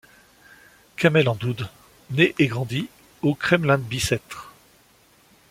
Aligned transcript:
Kamel 0.97 1.27
Hamdoud 1.29 1.69
naît 2.09 2.33
et 2.39 2.47
grandit 2.47 2.89
au 3.21 3.35
Kremlin-Bicêtre. 3.35 4.51